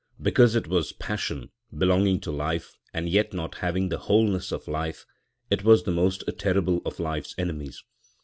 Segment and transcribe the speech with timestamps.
[0.19, 5.83] Because it was passion—belonging to life, and yet not having the wholeness of life—it was
[5.83, 7.83] the most terrible of life's enemies.